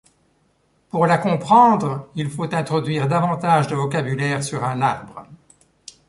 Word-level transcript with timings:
Pour 0.89 1.05
la 1.05 1.19
comprendre, 1.19 2.09
il 2.15 2.27
faut 2.31 2.51
introduire 2.55 3.07
davantage 3.07 3.67
de 3.67 3.75
vocabulaire 3.75 4.43
sur 4.43 4.63
un 4.63 4.81
arbre. 4.81 5.27